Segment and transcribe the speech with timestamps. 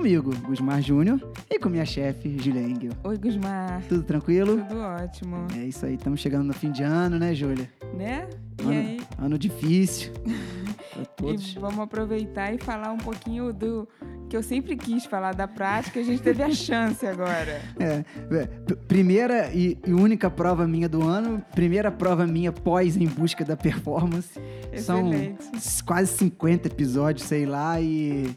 [0.00, 1.20] comigo, Gusmar Júnior,
[1.50, 2.92] e com minha chefe, Julia Engel.
[3.04, 3.82] Oi, Gusmar.
[3.86, 4.56] Tudo tranquilo?
[4.66, 5.46] Tudo ótimo.
[5.54, 7.68] É isso aí, estamos chegando no fim de ano, né, Júlia?
[7.94, 8.26] Né?
[8.58, 9.00] E ano, aí?
[9.18, 10.10] Ano difícil.
[10.94, 11.54] pra todos.
[11.54, 13.86] E vamos aproveitar e falar um pouquinho do
[14.30, 17.60] que eu sempre quis falar da prática, a gente teve a chance agora.
[17.80, 18.04] É,
[18.34, 18.46] é,
[18.88, 23.56] primeira e, e, única prova minha do ano, primeira prova minha pós em busca da
[23.56, 24.38] performance.
[24.72, 25.42] Excelente.
[25.58, 28.30] São quase 50 episódios, sei lá, e,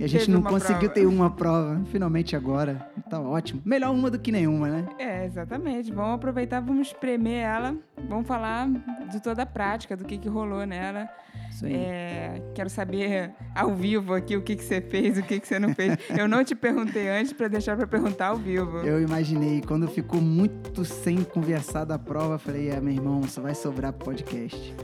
[0.00, 0.94] e a gente teve não conseguiu prova.
[0.94, 1.80] ter uma prova.
[1.92, 2.90] Finalmente agora.
[3.10, 3.60] Tá ótimo.
[3.64, 4.88] Melhor uma do que nenhuma, né?
[4.98, 5.92] É, exatamente.
[5.92, 7.76] Vamos aproveitar, vamos espremer ela,
[8.08, 8.66] vamos falar
[9.10, 11.06] de toda a prática, do que, que rolou nela.
[11.50, 11.74] Isso aí.
[11.74, 15.58] É, quero saber ao vivo aqui o que, que você fez, o que, que você
[15.58, 15.98] não fez.
[16.16, 18.78] Eu não te perguntei antes para deixar para perguntar ao vivo.
[18.78, 19.60] Eu imaginei.
[19.60, 24.06] Quando ficou muito sem conversar da prova, falei, é, meu irmão, só vai sobrar pro
[24.06, 24.74] podcast.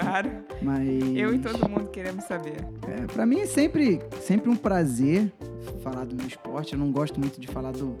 [0.00, 0.30] Claro.
[0.62, 0.88] Mas...
[1.16, 2.64] Eu e todo mundo queremos saber.
[2.86, 5.32] É, para mim é sempre, sempre um prazer
[5.82, 6.72] falar do meu esporte.
[6.72, 7.96] Eu não gosto muito de falar do,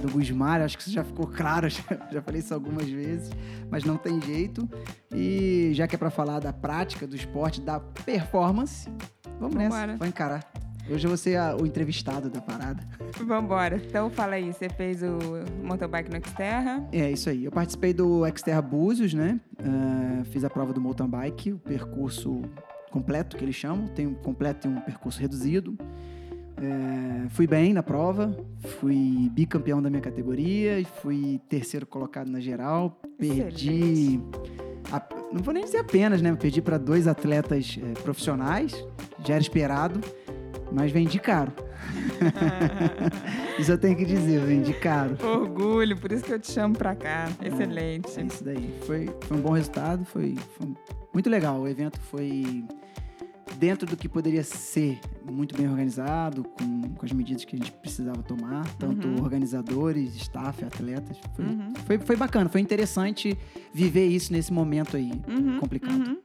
[0.00, 3.30] do Gusmar, acho que isso já ficou claro, já, já, falei isso algumas vezes,
[3.70, 4.68] mas não tem jeito.
[5.12, 8.88] E já que é para falar da prática do esporte, da performance,
[9.38, 9.86] vamos Vambora.
[9.86, 10.59] nessa, vou encarar.
[10.92, 12.82] Hoje eu vou ser a, o entrevistado da parada.
[13.24, 13.76] Vambora.
[13.76, 15.18] Então fala aí, você fez o
[15.62, 16.88] mountain no Xterra?
[16.90, 17.44] É, isso aí.
[17.44, 19.40] Eu participei do Xterra Búzios, né?
[19.60, 22.42] Uh, fiz a prova do mountain bike, o percurso
[22.90, 23.86] completo que eles chamam.
[23.86, 25.78] Tem um completo e um percurso reduzido.
[26.60, 28.36] É, fui bem na prova,
[28.80, 33.00] fui bicampeão da minha categoria e fui terceiro colocado na geral.
[33.16, 34.20] Perdi.
[34.92, 36.34] A, não vou nem dizer apenas, né?
[36.34, 38.74] Perdi para dois atletas é, profissionais,
[39.24, 40.00] já era esperado,
[40.72, 41.52] mas vendi caro.
[43.58, 45.16] isso eu tenho que dizer, vendi caro.
[45.22, 47.28] Orgulho, por isso que eu te chamo para cá.
[47.40, 48.20] É, Excelente.
[48.20, 48.74] É isso daí.
[48.86, 50.68] Foi, foi um bom resultado, foi, foi
[51.12, 51.60] muito legal.
[51.60, 52.64] O evento foi
[53.58, 54.98] dentro do que poderia ser
[55.30, 59.22] muito bem organizado, com, com as medidas que a gente precisava tomar, tanto uhum.
[59.22, 61.18] organizadores, staff, atletas.
[61.34, 61.72] Foi, uhum.
[61.86, 63.36] foi, foi, bacana, foi interessante
[63.72, 65.58] viver isso nesse momento aí uhum.
[65.58, 66.18] complicado.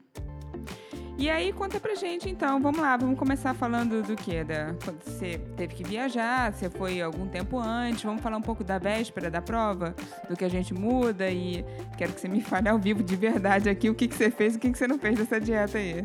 [1.18, 4.44] E aí, conta pra gente então, vamos lá, vamos começar falando do que?
[4.44, 8.66] Da, quando você teve que viajar, você foi algum tempo antes, vamos falar um pouco
[8.66, 9.96] da véspera da prova,
[10.30, 11.64] do que a gente muda e
[11.98, 14.56] quero que você me fale ao vivo de verdade aqui o que, que você fez
[14.56, 16.00] e o que, que você não fez dessa dieta aí.
[16.00, 16.04] É,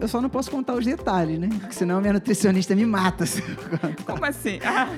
[0.00, 1.48] eu só não posso contar os detalhes, né?
[1.60, 3.24] Porque senão minha nutricionista me mata.
[4.06, 4.58] Como assim?
[4.72, 4.88] Ah.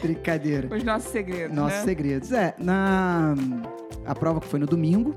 [0.00, 0.74] Brincadeira.
[0.74, 1.54] Os nossos segredos.
[1.54, 1.84] Nossos né?
[1.84, 2.32] segredos.
[2.32, 3.34] É, na.
[4.06, 5.14] A prova que foi no domingo,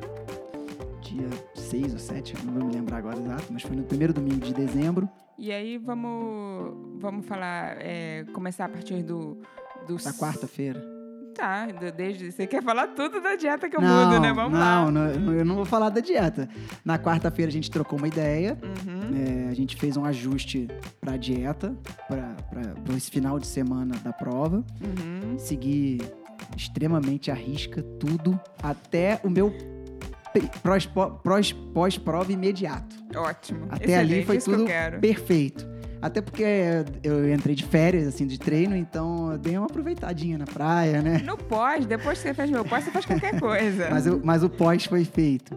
[1.01, 1.27] dia
[1.73, 4.53] 6 ou 7, não vou me lembrar agora exato, mas foi no primeiro domingo de
[4.53, 5.09] dezembro.
[5.39, 9.41] E aí vamos, vamos falar, é, começar a partir do...
[9.87, 9.95] do...
[9.95, 10.79] Da quarta-feira.
[11.33, 11.65] Tá,
[11.97, 14.31] desde você quer falar tudo da dieta que eu não, mudo, né?
[14.31, 14.91] Vamos não, lá.
[14.91, 16.47] Não, eu não vou falar da dieta.
[16.85, 18.55] Na quarta-feira a gente trocou uma ideia.
[18.61, 19.47] Uhum.
[19.47, 20.67] É, a gente fez um ajuste
[21.01, 21.75] para dieta,
[22.07, 24.57] para esse final de semana da prova.
[24.57, 25.39] Uhum.
[25.39, 25.99] Segui
[26.55, 29.51] extremamente à risca tudo, até o meu
[31.73, 32.95] pós-prova imediato.
[33.15, 33.67] Ótimo.
[33.69, 34.65] Até Excelente, ali foi tudo
[34.99, 35.73] perfeito.
[36.03, 36.43] Até porque
[37.01, 41.19] eu entrei de férias, assim, de treino, então eu dei uma aproveitadinha na praia, né?
[41.19, 43.87] No pós, depois que você faz meu pós, você faz qualquer coisa.
[43.89, 45.55] mas, eu, mas o pós foi feito.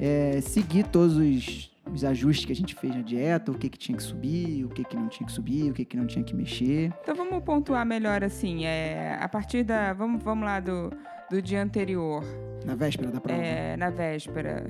[0.00, 3.76] É, segui todos os, os ajustes que a gente fez na dieta, o que, que
[3.76, 6.24] tinha que subir, o que, que não tinha que subir, o que, que não tinha
[6.24, 6.90] que mexer.
[7.02, 8.64] Então vamos pontuar melhor assim.
[8.64, 9.92] É, a partir da.
[9.92, 10.90] Vamos, vamos lá do,
[11.32, 12.22] do dia anterior.
[12.62, 13.40] Na véspera da prova?
[13.40, 14.66] É, na véspera.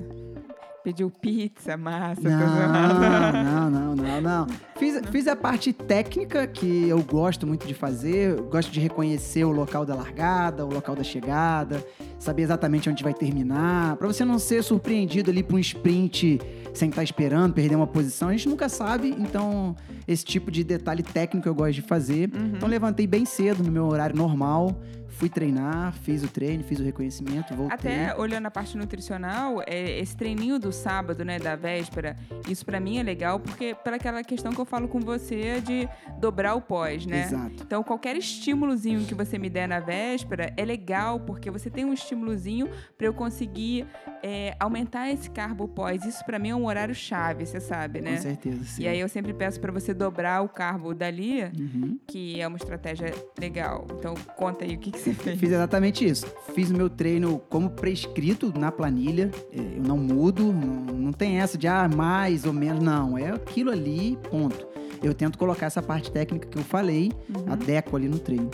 [0.81, 4.47] Pediu pizza, massa, não, Não, não, não, não.
[4.77, 8.37] Fiz, fiz a parte técnica que eu gosto muito de fazer.
[8.37, 11.85] Eu gosto de reconhecer o local da largada, o local da chegada,
[12.17, 16.39] saber exatamente onde vai terminar, para você não ser surpreendido ali para um sprint
[16.73, 18.29] sem estar tá esperando, perder uma posição.
[18.29, 19.75] A gente nunca sabe, então
[20.05, 22.29] esse tipo de detalhe técnico eu gosto de fazer.
[22.33, 22.53] Uhum.
[22.55, 24.75] Então levantei bem cedo no meu horário normal,
[25.13, 27.75] fui treinar, fiz o treino, fiz o reconhecimento, voltei.
[27.75, 32.15] Até olhando a parte nutricional, é, esse treininho do sábado, né, da véspera,
[32.47, 35.87] isso para mim é legal porque pela aquela questão que eu falo com você de
[36.19, 37.23] dobrar o pós, né?
[37.23, 37.63] Exato.
[37.65, 41.93] Então qualquer estímulozinho que você me der na véspera é legal porque você tem um
[41.93, 43.85] estímulozinho para eu conseguir
[44.21, 46.05] é, aumentar esse carbo pós.
[46.05, 48.15] Isso para mim é um horário chave, você sabe, né?
[48.15, 48.83] Com certeza, sim.
[48.83, 51.99] E aí eu sempre peço para você dobrar o carbo dali, uhum.
[52.07, 53.85] que é uma estratégia legal.
[53.97, 55.39] Então conta aí o que, que você fez.
[55.39, 56.25] Fiz exatamente isso.
[56.53, 59.29] Fiz o meu treino como prescrito na planilha.
[59.51, 62.83] É, eu não mudo, não, não tem essa de ah, mais ou menos.
[62.83, 64.67] Não, é aquilo ali, ponto.
[65.01, 67.51] Eu tento colocar essa parte técnica que eu falei, uhum.
[67.51, 68.49] adequo ali no treino.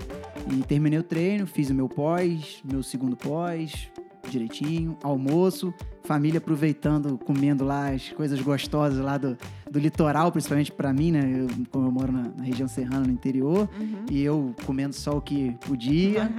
[0.51, 3.87] E terminei o treino, fiz o meu pós, meu segundo pós,
[4.29, 4.97] direitinho.
[5.03, 5.73] Almoço,
[6.03, 9.37] família aproveitando, comendo lá as coisas gostosas lá do,
[9.69, 11.21] do litoral, principalmente para mim, né?
[11.41, 13.69] Eu, como eu moro na, na região serrana, no interior.
[13.79, 14.05] Uhum.
[14.09, 16.31] E eu comendo só o que podia.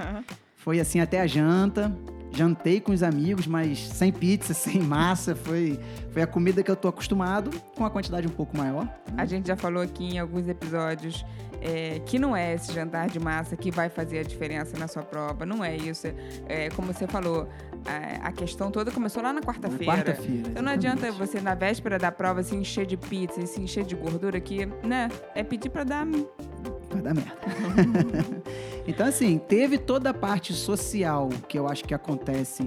[0.55, 1.95] Foi assim até a janta.
[2.33, 5.35] Jantei com os amigos, mas sem pizza, sem massa.
[5.35, 5.79] Foi,
[6.11, 8.87] foi a comida que eu tô acostumado, com a quantidade um pouco maior.
[9.17, 11.25] A gente já falou aqui em alguns episódios
[11.61, 15.03] é, que não é esse jantar de massa que vai fazer a diferença na sua
[15.03, 15.45] prova.
[15.45, 16.07] Não é isso.
[16.47, 17.47] É, como você falou,
[17.85, 19.85] a, a questão toda começou lá na quarta-feira.
[19.85, 20.49] quarta-feira.
[20.49, 23.83] Então não adianta você, na véspera da prova, se encher de pizza e se encher
[23.83, 25.09] de gordura, que, né?
[25.35, 26.05] É pedir pra dar.
[26.05, 27.31] Vai dar merda.
[28.87, 32.63] então, assim, teve toda a parte social que eu acho que acontece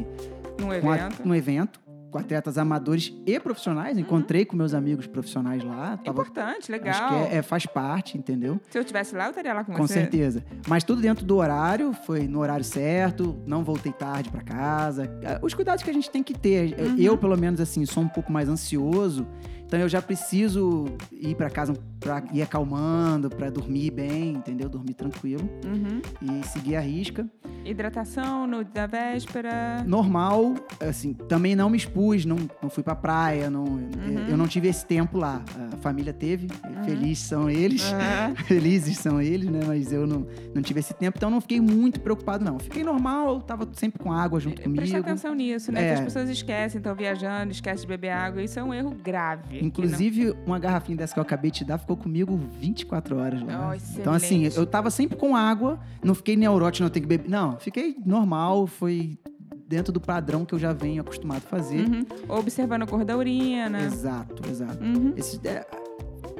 [0.59, 1.23] num com a- evento.
[1.29, 1.81] no evento,
[2.15, 3.99] com atletas amadores e profissionais.
[3.99, 5.97] Encontrei com meus amigos profissionais lá.
[5.97, 6.91] Tava, Importante, legal.
[6.95, 8.61] acho que é, é- faz parte, entendeu?
[8.71, 9.95] Se eu estivesse lá, eu estaria lá com, Com você.
[9.95, 10.45] certeza.
[10.69, 15.11] Mas tudo dentro do horário, foi no horário certo, não voltei tarde pra casa.
[15.27, 16.79] Ah, Os cuidados que a gente tem que ter.
[16.79, 16.95] Uhum.
[16.99, 19.27] Eu, pelo menos, assim, sou um pouco mais ansioso.
[19.67, 24.69] Então eu já preciso ir pra casa pra ir acalmando, pra dormir bem, entendeu?
[24.69, 26.01] Dormir tranquilo Uhum.
[26.23, 27.27] e seguir a risca.
[27.65, 29.83] Hidratação no, da véspera.
[29.87, 34.27] Normal, assim, também não me expus, não, não fui pra praia, não, Uhum.
[34.29, 35.43] eu não tive esse tempo lá.
[35.73, 36.47] A família teve,
[36.85, 37.91] felizes são eles.
[37.91, 38.35] Aham.
[38.45, 39.61] felizes são eles, né?
[39.67, 42.59] Mas eu não, não tive esse tempo, então não fiquei muito preocupado, não.
[42.59, 44.99] Fiquei normal, tava sempre com água junto Presta comigo.
[44.99, 45.83] atenção nisso, né?
[45.85, 45.87] É.
[45.89, 48.43] Que as pessoas esquecem, estão viajando, esquecem de beber água.
[48.43, 49.54] Isso é um erro grave.
[49.63, 53.73] Inclusive, uma garrafinha dessa que eu acabei de te dar ficou comigo 24 horas lá.
[53.73, 57.29] Oh, então, assim, eu tava sempre com água, não fiquei neurótico, não tenho que beber.
[57.29, 59.19] Não, fiquei normal, foi
[59.67, 61.81] dentro do padrão que eu já venho acostumado a fazer.
[61.81, 62.05] Uhum.
[62.29, 63.83] Observando a cor da urina.
[63.83, 64.83] Exato, exato.
[64.83, 65.13] Uhum.
[65.17, 65.67] Esse, é,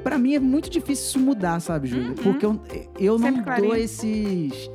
[0.03, 2.09] pra mim é muito difícil isso mudar, sabe, Júlia?
[2.09, 2.15] Uhum.
[2.15, 2.61] Porque eu,
[2.99, 3.69] eu não clarinho.
[3.69, 4.69] dou esses.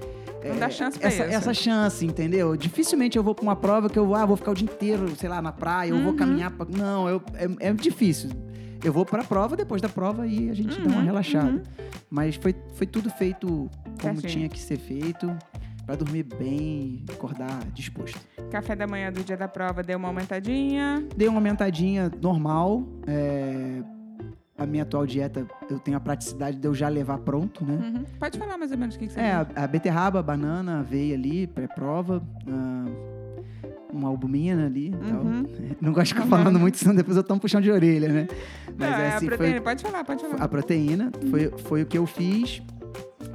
[0.49, 1.35] Não dá chance pra essa, isso.
[1.35, 2.57] essa chance, entendeu?
[2.57, 5.29] Dificilmente eu vou pra uma prova que eu ah, vou ficar o dia inteiro, sei
[5.29, 6.17] lá, na praia, eu vou Uhum.
[6.17, 6.51] caminhar.
[6.51, 6.67] Pra...
[6.67, 7.23] Não, eu,
[7.61, 8.31] é, é difícil.
[8.83, 11.51] Eu vou pra prova, depois da prova e a gente dá uma Uhum, relaxada.
[11.51, 11.63] uhum.
[12.09, 13.47] Mas foi, foi tudo feito
[14.01, 14.33] como Certinho.
[14.33, 15.31] tinha que ser feito,
[15.85, 18.19] pra dormir bem, acordar disposto.
[18.51, 21.05] Café da manhã do dia da prova deu uma aumentadinha.
[21.15, 22.87] Dei uma aumentadinha normal.
[23.07, 23.83] é,
[24.61, 27.75] A minha atual dieta, eu tenho a praticidade de eu já levar pronto, né?
[27.83, 28.05] Uhum.
[28.19, 30.81] Pode falar mais ou menos o que, que você É, a, a beterraba, a banana,
[30.81, 32.23] aveia ali, pré-prova.
[32.47, 32.85] ah,
[33.93, 34.95] uma albumina ali.
[34.95, 35.45] Uhum.
[35.81, 38.29] Não gosto de ficar falando muito, senão depois eu tomo puxão de orelha, né?
[38.69, 39.53] Não, Mas é a assim, proteína.
[39.55, 40.37] foi Pode falar, pode falar.
[40.45, 41.11] a proteína.
[41.31, 42.63] Foi, foi o que eu fiz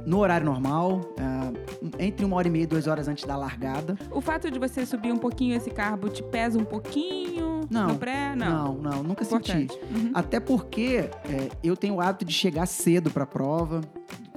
[0.06, 1.52] no horário normal, ah,
[1.98, 3.98] entre uma hora e meia e duas horas antes da largada.
[4.10, 7.88] O fato de você subir um pouquinho esse carbo te pesa um pouquinho Não.
[7.88, 8.34] no pré?
[8.34, 8.74] Não.
[8.74, 9.52] Não, não, nunca senti.
[9.52, 9.94] Importante.
[9.94, 10.10] Uhum.
[10.14, 13.80] Até porque é, eu tenho o hábito de chegar cedo pra prova,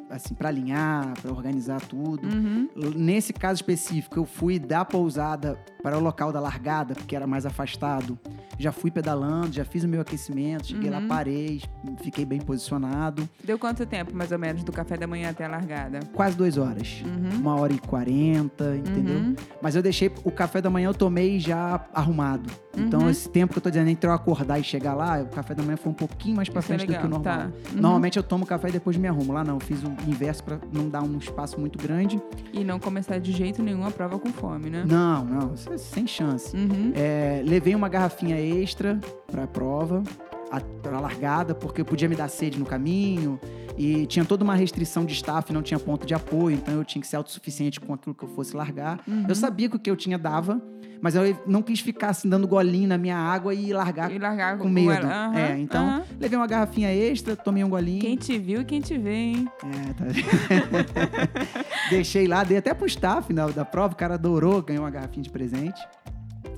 [0.09, 2.27] assim, pra alinhar, pra organizar tudo.
[2.27, 2.67] Uhum.
[2.95, 7.45] Nesse caso específico, eu fui da pousada para o local da largada, porque era mais
[7.45, 8.17] afastado.
[8.57, 11.07] Já fui pedalando, já fiz o meu aquecimento, cheguei lá, Uhum.
[11.07, 11.61] parei,
[12.03, 13.27] fiquei bem posicionado.
[13.43, 15.99] Deu quanto tempo, mais ou menos, do café da manhã até a largada?
[16.13, 17.01] Quase duas horas.
[17.05, 17.39] Uhum.
[17.39, 19.15] Uma hora e quarenta, entendeu?
[19.19, 19.35] Uhum.
[19.61, 22.49] Mas eu deixei o café da manhã, eu tomei já arrumado.
[22.77, 23.09] Então, Uhum.
[23.09, 25.63] esse tempo que eu tô dizendo entre eu acordar e chegar lá, o café da
[25.63, 27.21] manhã foi um pouquinho mais pra é frente do que o normal.
[27.21, 27.45] tá.
[27.73, 27.81] Uhum.
[27.81, 29.33] Normalmente eu tomo café e depois me arrumo.
[29.33, 32.21] Lá não, fiz o inverso pra não dar um espaço muito grande.
[32.53, 34.83] E não começar de jeito nenhum a prova com fome, né?
[34.87, 36.55] Não, não, é sem chance.
[36.55, 36.91] Uhum.
[36.95, 38.99] É, levei uma garrafinha extra
[39.31, 40.03] pra prova,
[40.51, 43.39] a, pra largada, porque eu podia me dar sede no caminho.
[43.77, 47.01] E tinha toda uma restrição de staff, não tinha ponto de apoio, então eu tinha
[47.01, 48.99] que ser autossuficiente com aquilo que eu fosse largar.
[49.07, 49.25] Uhum.
[49.27, 50.61] Eu sabia que o que eu tinha dava,
[51.01, 54.57] mas eu não quis ficar assim dando golinho na minha água e largar E largar
[54.57, 54.91] com medo.
[54.91, 55.37] ela.
[55.39, 58.01] É, então levei uma garrafinha extra, tomei um golinho.
[58.01, 59.47] Quem te viu e quem te vê, hein?
[59.63, 60.05] É, tá...
[61.89, 65.23] Deixei lá, dei até pro staff na, da prova, o cara adorou, ganhou uma garrafinha
[65.23, 65.79] de presente.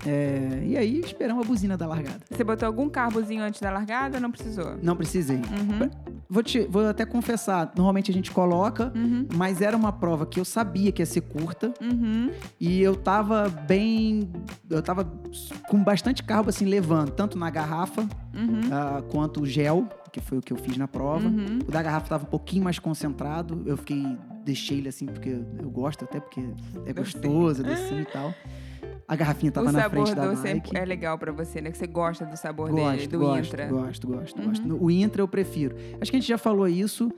[0.06, 2.20] É, e aí esperamos a buzina da largada.
[2.30, 4.20] Você botou algum carbozinho antes da largada?
[4.20, 4.76] Não precisou?
[4.82, 5.38] Não precisei.
[5.38, 5.90] Uhum.
[6.30, 9.28] Vou, te, vou até confessar, normalmente a gente coloca, Uhum.
[9.36, 12.32] mas era uma prova que eu sabia que ia ser curta Uhum.
[12.60, 14.30] e eu tava bem.
[14.70, 15.06] Eu tava
[15.70, 18.08] com bastante carbo assim, levando, tanto na garrafa
[18.72, 21.28] ah, quanto o gel, que foi o que eu fiz na prova.
[21.28, 21.60] Uhum.
[21.68, 23.62] O da garrafa tava um pouquinho mais concentrado.
[23.66, 25.30] Eu fiquei, deixei ele assim, porque
[25.62, 26.42] eu gosto, até porque
[26.86, 28.34] é gostoso, docinho e tal.
[29.12, 30.78] A garrafinha tava o na sabor frente da doce é- bike.
[30.78, 31.70] é legal pra você, né?
[31.70, 33.66] Que você gosta do sabor Gosto, dele, do gosto, Intra.
[33.68, 34.48] gosto, gosto, Uhum.
[34.48, 34.84] gosto.
[34.86, 35.76] O Intra eu prefiro.
[36.00, 37.12] Acho que a gente já falou isso.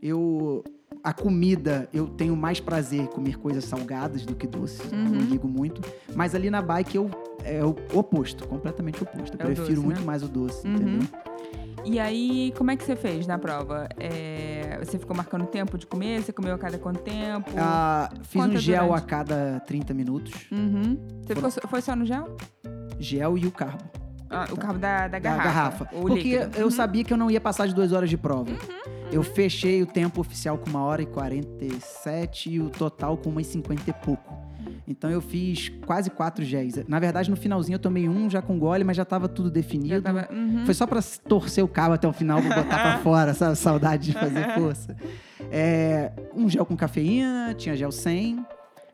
[0.00, 0.62] Eu
[1.02, 4.92] a comida eu tenho mais prazer em comer coisas salgadas do que doces.
[4.92, 5.08] Uhum.
[5.08, 5.80] Não ligo muito.
[6.14, 7.10] Mas ali na bike eu
[7.42, 9.36] é o oposto, completamente oposto.
[9.36, 10.06] Eu É o prefiro doce, muito né?
[10.06, 10.74] mais o doce, Uhum.
[10.74, 11.08] entendeu?
[11.84, 13.88] E aí, como é que você fez na prova?
[13.98, 16.22] É, você ficou marcando tempo de comer?
[16.22, 17.50] Você comeu a cada quanto tempo?
[17.56, 19.02] Ah, fiz um gel durante.
[19.04, 20.32] a cada 30 minutos.
[20.52, 20.98] Uhum.
[21.26, 22.36] Você ficou, só- foi só no gel?
[22.98, 23.82] Gel e o carbo.
[24.32, 25.44] Ah, o carbo da, da da garrafa.
[25.84, 25.84] garrafa.
[25.96, 26.56] O Porque líquido.
[26.56, 26.62] Uhum.
[26.62, 28.50] eu sabia que eu não ia passar de duas horas de prova.
[29.10, 33.46] Eu fechei o tempo oficial com uma hora e 47 e o total com umas
[33.48, 34.32] 50 e pouco.
[34.90, 36.74] Então eu fiz quase quatro géis.
[36.88, 40.02] Na verdade, no finalzinho eu tomei um já com gole, mas já tava tudo definido.
[40.02, 40.64] Tava- uhum.
[40.64, 43.54] Foi só pra torcer o cabo até o final pra botar pra fora, sabe?
[43.56, 44.96] Saudade de fazer força.
[45.50, 48.44] É, um gel com cafeína, tinha gel sem.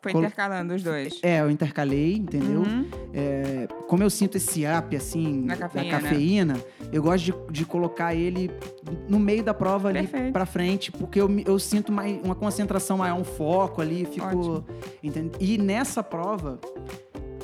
[0.01, 1.19] Foi intercalando os dois.
[1.23, 2.61] É, eu intercalei, entendeu?
[2.61, 2.89] Uhum.
[3.13, 6.01] É, como eu sinto esse up, assim, Na da cafeína.
[6.01, 8.51] cafeína, eu gosto de, de colocar ele
[9.09, 10.33] no meio da prova ali Perfeito.
[10.33, 14.65] pra frente, porque eu, eu sinto mais, uma concentração maior, um foco ali, fico...
[15.03, 15.33] Entende?
[15.41, 16.61] E nessa prova,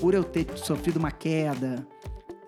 [0.00, 1.86] por eu ter sofrido uma queda,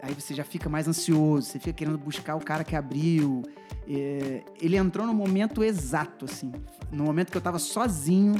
[0.02, 3.42] aí você já fica mais ansioso, você fica querendo buscar o cara que abriu.
[3.88, 6.52] É, ele entrou no momento exato, assim.
[6.90, 8.34] No momento que eu tava sozinho,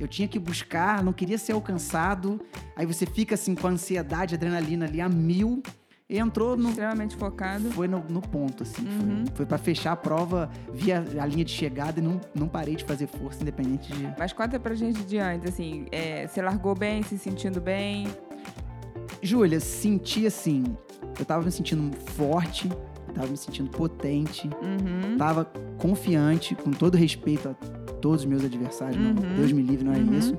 [0.00, 2.40] eu tinha que buscar, não queria ser alcançado.
[2.76, 5.62] Aí você fica assim com a ansiedade, adrenalina ali a mil.
[6.10, 6.68] E entrou no.
[6.68, 7.70] Extremamente focado.
[7.70, 8.82] Foi no, no ponto, assim.
[8.86, 9.24] Uhum.
[9.28, 12.48] Foi, foi para fechar a prova, vi a, a linha de chegada e não, não
[12.48, 14.12] parei de fazer força, independente de.
[14.18, 18.08] Mas conta pra gente de antes, assim, é, você largou bem, se sentindo bem?
[19.22, 20.64] Júlia, senti assim.
[21.18, 22.68] Eu tava me sentindo forte,
[23.14, 25.16] tava me sentindo potente, Uhum.
[25.16, 25.44] tava
[25.78, 27.54] confiante, com todo respeito a
[28.02, 28.96] todos os meus adversários.
[29.00, 29.36] não, Uhum.
[29.36, 30.12] Deus me livre, não é Uhum.
[30.18, 30.36] isso.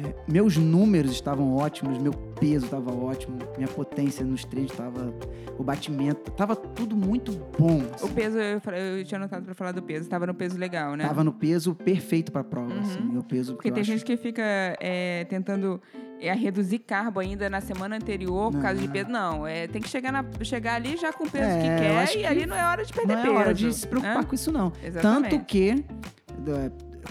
[0.00, 5.12] É, meus números estavam ótimos, meu peso estava ótimo, minha potência nos treinos estava.
[5.58, 7.78] O batimento, tava tudo muito bom.
[7.80, 8.14] O assim.
[8.14, 8.60] peso, eu,
[8.98, 11.04] eu tinha anotado pra falar do peso, tava no peso legal, né?
[11.04, 12.80] Tava no peso perfeito pra prova, Uhum.
[12.80, 13.00] assim.
[13.02, 14.40] Meu peso Porque tem acho- gente que fica
[14.78, 15.80] é, tentando
[16.20, 18.92] é, reduzir carbo ainda na semana anterior por causa de Não.
[18.92, 19.10] peso.
[19.10, 22.04] Não, é, tem que chegar, na- chegar ali já com o peso É, que quer
[22.04, 23.34] e que ali não é hora de perder não peso.
[23.34, 24.24] é hora de se preocupar né?
[24.24, 24.72] com isso, não.
[24.84, 25.30] Exatamente.
[25.30, 25.84] Tanto que,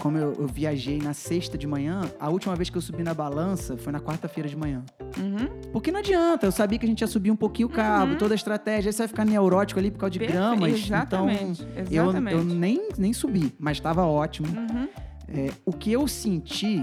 [0.00, 3.12] como eu, eu viajei na sexta de manhã, a última vez que eu subi na
[3.14, 4.84] balança foi na quarta-feira de manhã.
[5.18, 5.48] Uhum.
[5.72, 8.18] Porque não adianta, eu sabia que a gente ia subir um pouquinho o cabo, Uhum.
[8.18, 10.72] toda a estratégia, aí você vai ficar neurótico ali por causa de Perfe- gramas.
[10.72, 11.62] Exatamente.
[11.62, 12.36] Então, eu, exatamente.
[12.36, 14.48] eu nem, nem subi, mas estava ótimo.
[14.48, 14.88] Uhum,
[15.30, 16.82] É, o que eu senti,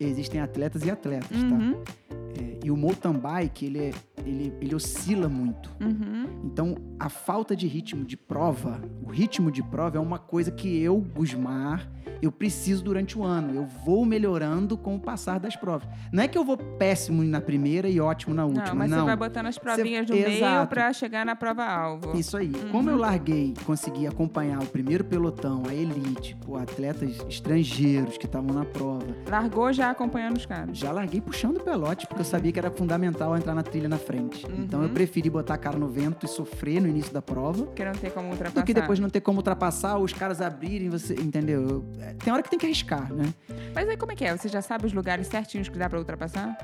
[0.00, 2.16] existem atletas e atletas, tá?
[2.42, 3.92] É, e o mountain bike, ele, é-
[4.24, 5.70] ele, ele oscila muito.
[5.80, 6.26] uhum.
[6.44, 10.80] Então, a falta de ritmo de prova, o ritmo de prova é uma coisa que
[10.82, 11.88] eu, Gusmar,
[12.20, 13.54] eu preciso durante o ano.
[13.54, 15.88] Eu vou melhorando com o passar das provas.
[16.12, 18.98] Não é que eu vou péssimo na primeira e ótimo na última, Não, mas não.
[19.00, 22.16] você vai botando as provinhas no meio pra chegar na prova-alvo.
[22.16, 22.48] Isso aí.
[22.52, 22.68] Uhum.
[22.70, 28.54] Como eu larguei, consegui acompanhar o primeiro pelotão, a elite, pô, atletas estrangeiros que estavam
[28.54, 29.06] na prova.
[29.28, 30.76] Largou já acompanhando os caras.
[30.78, 33.98] Já larguei puxando o pelote, porque eu sabia que era fundamental entrar na trilha na
[33.98, 34.46] frente.
[34.58, 34.94] Então eu Uhum.
[34.94, 37.64] preferi botar a cara no vento e sofrer no início da prova.
[37.66, 38.60] Porque não tem como ultrapassar.
[38.60, 41.14] do que depois não ter como ultrapassar, os caras abrirem, você.
[41.14, 41.62] Entendeu?
[41.62, 43.32] Eu- é, Tem hora que tem que arriscar, né?
[43.74, 44.36] Mas aí como é que é?
[44.36, 46.56] Você já sabe os lugares certinhos que dá pra ultrapassar?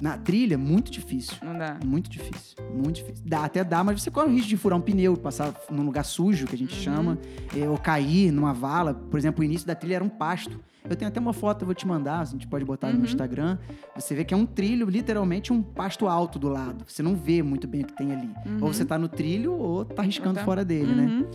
[0.00, 1.34] Na trilha, muito difícil.
[1.42, 1.76] Não dá.
[1.84, 2.56] Muito difícil.
[2.74, 3.22] Muito difícil.
[3.26, 6.04] Dá até dá, mas você corre o risco de furar um pneu, passar num lugar
[6.06, 6.82] sujo, que a gente Uhum.
[6.82, 7.18] chama,
[7.54, 8.94] é, ou cair numa vala.
[8.94, 10.58] Por exemplo, o início da trilha era um pasto.
[10.88, 12.98] Eu tenho até uma foto, eu vou te mandar, a gente pode botar Uhum.
[12.98, 13.58] no Instagram.
[13.94, 16.84] Você vê que é um trilho, literalmente um pasto alto do lado.
[16.86, 18.30] Você não vê muito bem o que tem ali.
[18.46, 18.58] Uhum.
[18.62, 21.06] Ou você tá no trilho ou tá arriscando tá- fora dele, né?
[21.06, 21.26] Uhum.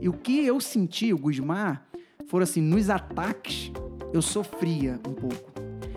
[0.00, 1.82] E o que eu senti, o Gusmar,
[2.28, 3.70] foram assim, nos ataques,
[4.12, 5.52] eu sofria um pouco.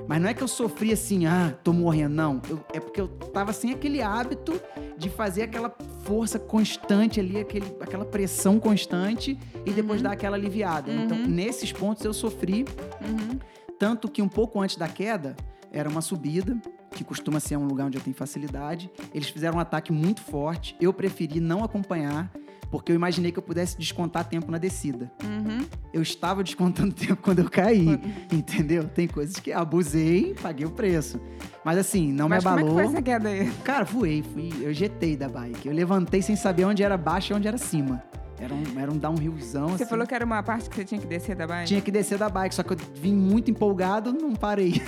[0.07, 2.41] Mas não é que eu sofria assim, ah, tô morrendo, não.
[2.49, 4.59] Eu- é porque eu tava sem aquele hábito
[4.97, 5.69] de fazer aquela
[6.09, 10.05] força constante ali, aquele, aquela pressão constante e depois Uhum.
[10.07, 10.91] dar aquela aliviada.
[10.91, 11.27] Então, Uhum.
[11.27, 12.65] nesses pontos eu sofri,
[12.99, 13.37] Uhum.
[13.77, 15.35] tanto que um pouco antes da queda,
[15.71, 16.57] era uma subida,
[16.89, 18.89] que costuma ser um lugar onde eu tenho facilidade.
[19.13, 20.75] Eles fizeram um ataque muito forte.
[20.81, 22.31] Eu preferi não acompanhar,
[22.71, 25.11] porque eu imaginei que eu pudesse descontar tempo na descida.
[25.23, 25.65] Uhum.
[25.93, 27.99] Eu estava descontando tempo quando eu caí,
[28.31, 28.85] entendeu?
[28.85, 31.19] Tem coisas que abusei, paguei o preço.
[31.63, 32.83] Mas assim, não Mas me como é que abalou.
[32.83, 33.51] foi essa queda aí?
[33.63, 35.67] Cara, voei, fui, eu jetei da bike.
[35.67, 38.03] Eu levantei sem saber onde era baixo e onde era cima.
[38.41, 39.89] Era um, era um downhillzão, Você assim.
[39.89, 41.67] falou que era uma parte que você tinha que descer da bike?
[41.67, 44.81] Tinha que descer da bike, só que eu vim muito empolgado, não parei.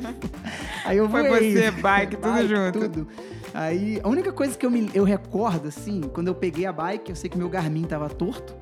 [0.84, 1.52] Aí eu Foi voei.
[1.56, 2.80] você, bike, tudo junto.
[2.80, 3.08] Tudo.
[3.54, 7.10] Aí, a única coisa que eu, me, eu recordo, assim, quando eu peguei a bike,
[7.10, 8.54] eu sei que meu Garmin tava torto.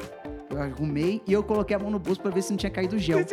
[0.51, 2.99] Eu arrumei e eu coloquei a mão no bolso pra ver se não tinha caído
[2.99, 3.25] gel.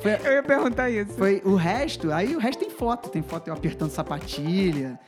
[0.00, 1.12] Foi, Eu ia perguntar isso.
[1.12, 3.08] foi o resto, aí o resto tem foto.
[3.08, 4.98] Tem foto eu apertando sapatilha.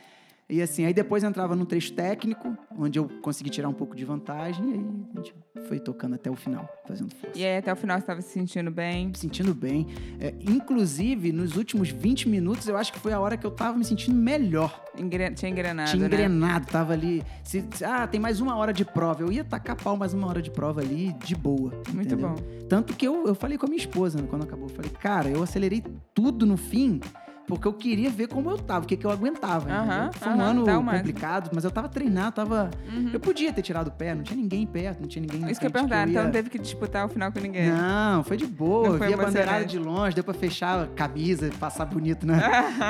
[0.51, 4.03] E assim, aí depois entrava no trecho técnico, onde eu consegui tirar um pouco de
[4.03, 5.33] vantagem, e aí a gente
[5.69, 7.39] foi tocando até o final, fazendo força.
[7.39, 9.07] E aí até o final você estava se sentindo bem?
[9.07, 9.87] Me sentindo bem.
[10.19, 13.77] É, inclusive, nos últimos 20 minutos, eu acho que foi a hora que eu tava
[13.77, 14.83] me sentindo melhor.
[14.97, 15.31] Engre...
[15.31, 16.07] Tinha engrenado, Tinha né?
[16.07, 17.23] engrenado, tava ali.
[17.45, 19.23] Se, se- ah, tem mais uma hora de prova.
[19.23, 21.71] Eu ia tacar pau mais uma hora de prova ali, de boa.
[21.93, 22.27] Muito entendeu?
[22.29, 22.35] bom.
[22.67, 24.67] Tanto que eu, eu falei com a minha esposa né, quando acabou.
[24.67, 25.81] Eu falei, cara, eu acelerei
[26.13, 26.99] tudo no fim.
[27.51, 29.67] Porque eu queria ver como eu tava, o que, que eu aguentava.
[30.13, 31.03] Foi um ano dá o máximo.
[31.05, 32.71] complicado, mas eu tava treinado, tava.
[32.89, 33.09] Uhum.
[33.11, 35.67] Eu podia ter tirado o pé, não tinha ninguém perto, não tinha ninguém Isso que
[35.67, 37.69] eu perguntar, então ia- não teve que disputar o final com ninguém.
[37.69, 38.97] Não, foi de boa.
[38.97, 42.37] Foi vi a bandeirada de longe, deu pra fechar a camisa, passar bonito na,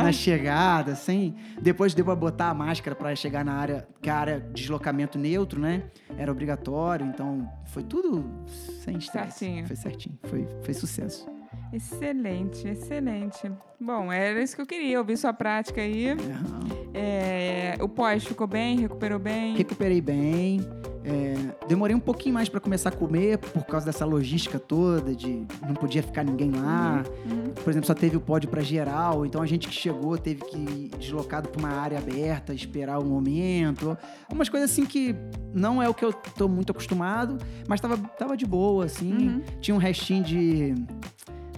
[0.04, 1.36] na chegada, sem.
[1.60, 5.18] Depois deu pra botar a máscara pra chegar na área, que a área de deslocamento
[5.18, 5.86] neutro, né?
[6.16, 8.24] Era obrigatório, então foi tudo
[8.84, 9.40] sem estresse.
[9.40, 9.66] Certinho.
[9.66, 10.20] Foi certinho.
[10.26, 11.28] Foi, foi sucesso.
[11.74, 13.52] Excelente, excelente.
[13.80, 16.08] Bom, era isso que eu queria, ouvir sua prática aí.
[16.94, 19.56] É, o pós ficou bem, recuperou bem?
[19.56, 20.60] Recuperei bem.
[21.04, 21.34] é,
[21.68, 25.74] demorei um pouquinho mais pra começar a comer por causa dessa logística toda de não
[25.74, 27.04] podia ficar ninguém lá.
[27.26, 27.54] Uhum.
[27.64, 30.58] Por exemplo, só teve o pódio para geral, então a gente que chegou teve que
[30.58, 33.98] ir deslocado para uma área aberta, esperar o momento.
[34.32, 35.16] Umas coisas assim que
[35.54, 37.38] não é o que eu tô muito acostumado,
[37.68, 39.30] mas tava, tava de boa, assim.
[39.30, 39.42] Uhum.
[39.60, 40.76] Tinha um restinho de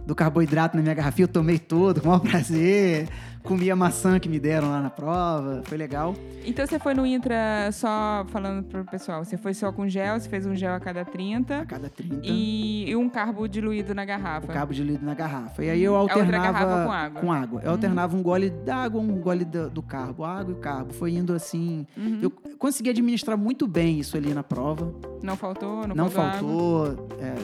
[0.06, 3.08] do carboidrato na minha garrafinha, eu tomei todo, com o maior prazer.
[3.44, 6.16] Comi a maçã que me deram lá na prova, foi legal.
[6.46, 10.30] Então você foi no Intra só falando pro pessoal, você foi só com gel, você
[10.30, 14.06] fez um gel a cada A 30 cada 30, e, e um carbo diluído na
[14.06, 14.48] garrafa.
[14.48, 15.62] cabo de litro na garrafa.
[15.62, 17.22] E aí eu A outra alternava garrafa com água.
[17.22, 17.62] com água.
[17.66, 20.94] Eu alternava um gole d'água, um gole do, do carbo, água e o carbo.
[20.94, 21.86] Foi indo assim.
[21.98, 22.20] Uhum.
[22.22, 22.32] Eu
[22.64, 24.96] consegui administrar muito bem isso ali na prova.
[25.22, 25.86] Não faltou?
[25.86, 27.10] Não, Não, faltou?
[27.20, 27.36] é,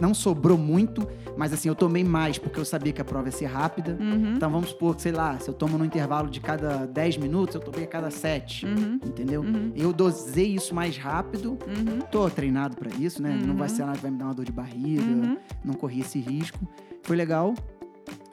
[0.00, 3.32] não sobrou muito, mas assim, eu tomei mais porque eu sabia que a prova ia
[3.32, 3.98] ser rápida.
[4.00, 4.32] Uhum.
[4.34, 7.54] Então vamos supor que, sei lá, se eu tomo no intervalo de cada 10 minutos,
[7.54, 8.64] eu tomei a cada 7.
[8.64, 8.98] Uhum.
[9.04, 9.42] Entendeu?
[9.42, 9.72] Uhum.
[9.76, 11.58] Eu dosei isso mais rápido.
[11.68, 11.98] Uhum.
[12.10, 13.38] Tô treinado pra isso, né?
[13.46, 13.74] Não vai Uhum.
[13.76, 15.36] ser nada que vai me dar uma dor de barriga Uhum.
[15.62, 16.58] não corri esse risco.
[17.02, 17.54] Foi legal.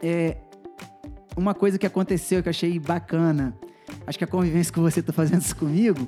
[0.01, 0.37] É,
[1.35, 3.53] uma coisa que aconteceu que eu achei bacana,
[4.09, 6.07] acho que a convivência que você tá fazendo isso comigo,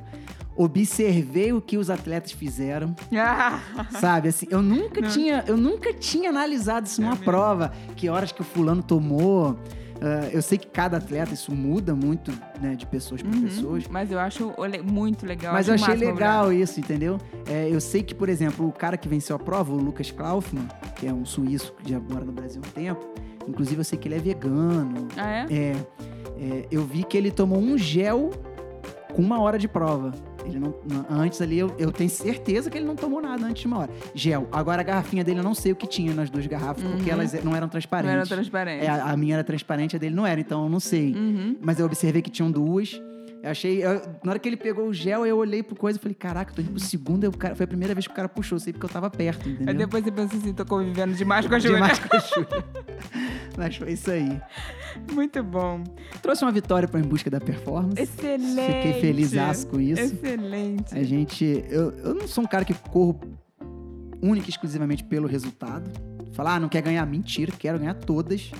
[0.55, 2.95] observei o que os atletas fizeram,
[3.99, 4.29] sabe?
[4.29, 5.09] Assim, eu nunca Não.
[5.09, 7.25] tinha, eu nunca tinha analisado isso É numa mesmo?
[7.25, 9.57] prova, que horas que o fulano tomou.
[10.03, 13.43] Ah, eu sei que cada atleta isso muda muito, né, de pessoas para Uhum.
[13.43, 13.83] pessoas.
[13.87, 14.51] Mas eu acho
[14.83, 15.53] muito legal.
[15.53, 17.19] Mas eu achei legal isso, entendeu?
[17.47, 20.67] É, eu sei que, por exemplo, o cara que venceu a prova, o Lucas Klaufmann,
[20.95, 23.13] que é um suíço que já mora no Brasil há um tempo,
[23.47, 25.07] inclusive eu sei que ele é vegano.
[25.15, 25.45] Ah, é?
[25.51, 25.75] É,
[26.41, 28.31] é, eu vi que ele tomou um gel
[29.13, 30.11] com uma hora de prova.
[30.43, 33.61] Ele não, não- antes ali, eu, eu tenho certeza que ele não tomou nada antes
[33.61, 33.91] de uma hora.
[34.15, 34.47] Gel.
[34.51, 37.11] Agora a garrafinha dele eu não sei o que tinha nas duas garrafas, porque Uhum.
[37.19, 38.15] elas não eram Não transparentes.
[38.15, 38.83] era transparente.
[38.85, 41.13] É, a, a minha era transparente, a dele não era, então eu não sei.
[41.13, 41.57] Uhum.
[41.61, 42.99] Mas eu observei que tinham duas.
[43.43, 43.83] Eu achei.
[43.85, 46.51] eu- na hora que ele pegou o gel, eu olhei pro coisa e falei: caraca,
[46.53, 47.23] tô indo pro segundo.
[47.23, 49.09] aí o cara, foi a primeira vez que o cara puxou, sei porque eu tava
[49.11, 49.75] perto, Aí entendeu?
[49.75, 51.75] depois você pensa assim, tô convivendo demais com a Júlia.
[51.77, 52.65] Demais com a Júlia.
[53.57, 54.41] Mas foi isso aí.
[55.13, 55.83] Muito bom.
[56.21, 58.01] Trouxe uma vitória pra Em Busca da Performance.
[58.01, 58.73] Excelente.
[58.73, 60.01] Fiquei feliz com isso.
[60.01, 60.97] Excelente.
[60.97, 61.65] A gente.
[61.69, 63.19] Eu, eu não sou um cara que corro
[64.21, 65.89] única e exclusivamente pelo resultado.
[66.33, 67.05] Falar, ah, não quer ganhar?
[67.05, 68.51] Mentira, quero ganhar todas.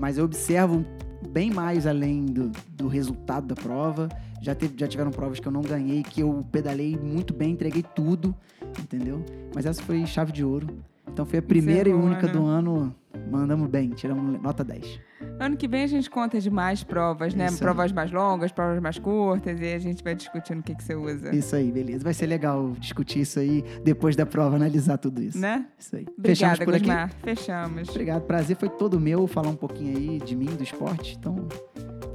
[0.00, 0.84] Mas eu observo
[1.28, 4.08] bem mais além do, do resultado da prova.
[4.40, 7.84] Já, teve, já tiveram provas que eu não ganhei, que eu pedalei muito bem, entreguei
[7.94, 8.34] tudo,
[8.80, 9.24] entendeu?
[9.54, 10.66] Mas essa foi chave de ouro.
[11.08, 12.32] Então foi a primeira e Encerrou, única né?
[12.32, 12.94] do ano.
[13.30, 15.00] Mandamos bem, tiramos nota 10.
[15.38, 17.46] Ano que vem a gente conta de mais provas, né?
[17.46, 17.60] Isso aí.
[17.60, 20.94] Provas mais longas, provas mais curtas, e a gente vai discutindo o que, que você
[20.94, 21.34] usa.
[21.34, 22.04] Isso aí, beleza.
[22.04, 25.38] Vai ser legal discutir isso aí depois da prova, analisar tudo isso.
[25.38, 25.66] Né?
[25.78, 26.06] Isso aí.
[26.18, 26.84] Obrigada, Fechamos por aqui.
[26.84, 27.10] Gusmar.
[27.22, 27.88] Fechamos.
[27.88, 31.16] Obrigado, prazer foi todo meu falar um pouquinho aí de mim, do esporte.
[31.18, 31.48] Então,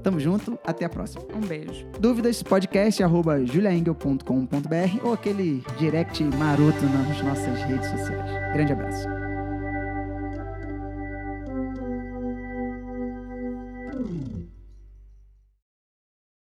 [0.03, 1.23] tamo junto, até a próxima.
[1.35, 1.85] Um beijo.
[1.99, 8.53] Dúvidas, podcast, arroba juliaengel.com.br ou aquele direct maroto nas nossas redes sociais.
[8.53, 9.16] Grande abraço.